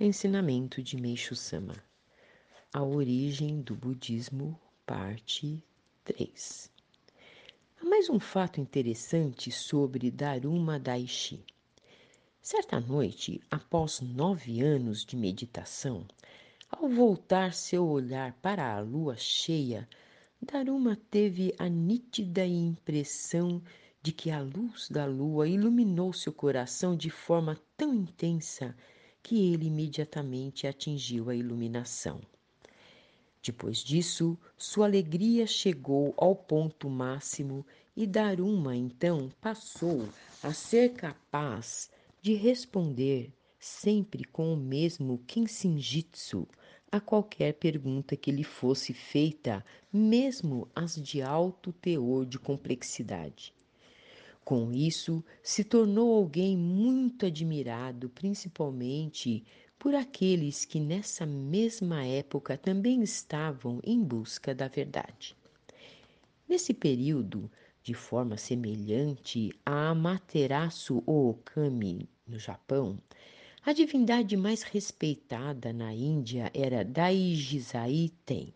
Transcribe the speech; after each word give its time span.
Ensinamento 0.00 0.82
de 0.82 0.96
Meixo 0.96 1.36
Sama 1.36 1.76
A 2.72 2.82
origem 2.82 3.60
do 3.60 3.74
budismo, 3.74 4.58
parte 4.86 5.62
3 6.02 6.70
Há 7.78 7.84
mais 7.84 8.08
um 8.08 8.18
fato 8.18 8.58
interessante 8.58 9.52
sobre 9.52 10.10
Daruma 10.10 10.80
Daishi. 10.80 11.44
Certa 12.40 12.80
noite, 12.80 13.40
após 13.50 14.00
nove 14.00 14.62
anos 14.62 15.04
de 15.04 15.14
meditação, 15.14 16.06
ao 16.70 16.88
voltar 16.88 17.52
seu 17.52 17.86
olhar 17.86 18.32
para 18.40 18.74
a 18.74 18.80
lua 18.80 19.16
cheia, 19.16 19.86
Daruma 20.40 20.96
teve 21.10 21.54
a 21.58 21.68
nítida 21.68 22.44
impressão 22.44 23.62
de 24.02 24.10
que 24.10 24.30
a 24.30 24.40
luz 24.40 24.88
da 24.88 25.04
lua 25.04 25.46
iluminou 25.46 26.12
seu 26.12 26.32
coração 26.32 26.96
de 26.96 27.10
forma 27.10 27.60
tão 27.76 27.94
intensa 27.94 28.74
que 29.22 29.52
ele 29.52 29.66
imediatamente 29.66 30.66
atingiu 30.66 31.30
a 31.30 31.34
iluminação. 31.34 32.20
Depois 33.42 33.78
disso, 33.78 34.38
sua 34.56 34.86
alegria 34.86 35.46
chegou 35.46 36.14
ao 36.16 36.34
ponto 36.34 36.88
máximo 36.88 37.66
e 37.96 38.06
Daruma 38.06 38.76
então 38.76 39.30
passou 39.40 40.08
a 40.42 40.52
ser 40.52 40.92
capaz 40.92 41.90
de 42.20 42.34
responder 42.34 43.32
sempre 43.58 44.24
com 44.24 44.52
o 44.52 44.56
mesmo 44.56 45.18
kinsinjitsu 45.26 46.46
a 46.90 47.00
qualquer 47.00 47.54
pergunta 47.54 48.16
que 48.16 48.30
lhe 48.30 48.44
fosse 48.44 48.92
feita, 48.92 49.64
mesmo 49.92 50.68
as 50.74 50.94
de 50.94 51.22
alto 51.22 51.72
teor 51.72 52.26
de 52.26 52.38
complexidade. 52.38 53.54
Com 54.44 54.72
isso, 54.72 55.24
se 55.42 55.62
tornou 55.62 56.14
alguém 56.14 56.56
muito 56.56 57.26
admirado, 57.26 58.08
principalmente 58.08 59.44
por 59.78 59.94
aqueles 59.94 60.64
que 60.64 60.80
nessa 60.80 61.24
mesma 61.24 62.04
época 62.04 62.56
também 62.56 63.02
estavam 63.02 63.80
em 63.84 64.02
busca 64.02 64.54
da 64.54 64.68
verdade. 64.68 65.36
Nesse 66.48 66.74
período, 66.74 67.50
de 67.82 67.94
forma 67.94 68.36
semelhante 68.36 69.52
a 69.64 69.90
Amaterasu 69.90 71.02
Okami 71.06 72.08
no 72.26 72.38
Japão, 72.38 72.98
a 73.64 73.72
divindade 73.72 74.36
mais 74.36 74.62
respeitada 74.62 75.72
na 75.72 75.94
Índia 75.94 76.50
era 76.52 76.84
Daijizai 76.84 78.10
Ten. 78.26 78.52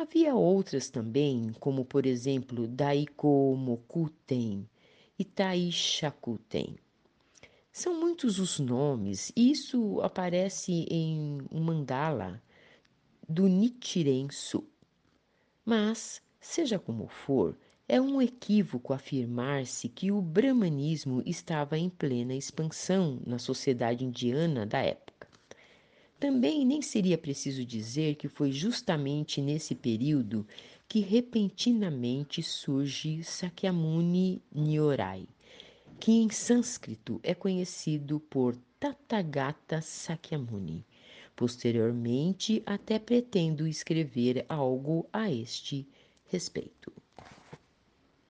Havia 0.00 0.34
outras 0.34 0.88
também, 0.88 1.52
como 1.60 1.84
por 1.84 2.06
exemplo 2.06 2.66
Daiko 2.66 3.54
Mokuten 3.54 4.66
e 5.18 5.24
Taishakuten. 5.26 6.76
São 7.70 8.00
muitos 8.00 8.38
os 8.38 8.58
nomes, 8.58 9.30
e 9.36 9.50
isso 9.50 10.00
aparece 10.00 10.86
em 10.90 11.42
um 11.52 11.60
mandala 11.60 12.42
do 13.28 13.46
Nichiren-su. 13.46 14.64
Mas, 15.66 16.22
seja 16.40 16.78
como 16.78 17.06
for, 17.06 17.54
é 17.86 18.00
um 18.00 18.22
equívoco 18.22 18.94
afirmar-se 18.94 19.86
que 19.86 20.10
o 20.10 20.22
brahmanismo 20.22 21.22
estava 21.26 21.76
em 21.76 21.90
plena 21.90 22.34
expansão 22.34 23.20
na 23.26 23.38
sociedade 23.38 24.02
indiana 24.02 24.64
da 24.64 24.78
época. 24.78 25.19
Também 26.20 26.66
nem 26.66 26.82
seria 26.82 27.16
preciso 27.16 27.64
dizer 27.64 28.14
que 28.16 28.28
foi 28.28 28.52
justamente 28.52 29.40
nesse 29.40 29.74
período 29.74 30.46
que 30.86 31.00
repentinamente 31.00 32.42
surge 32.42 33.24
Sakyamuni 33.24 34.42
Nyorai, 34.54 35.26
que 35.98 36.12
em 36.12 36.28
sânscrito 36.28 37.18
é 37.22 37.34
conhecido 37.34 38.20
por 38.20 38.54
Tathagata 38.78 39.80
Sakyamuni. 39.80 40.84
Posteriormente, 41.34 42.62
até 42.66 42.98
pretendo 42.98 43.66
escrever 43.66 44.44
algo 44.46 45.08
a 45.10 45.32
este 45.32 45.88
respeito. 46.26 46.92